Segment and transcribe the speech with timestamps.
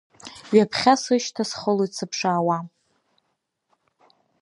[0.55, 2.57] Ҩаԥхьа сышьҭа схылоит сыԥшаауа.